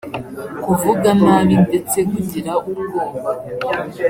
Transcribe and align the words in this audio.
kuvuga 0.63 1.09
nabi 1.21 1.55
ndetse 1.65 1.97
kugira 2.11 2.51
ubwoba 2.69 3.31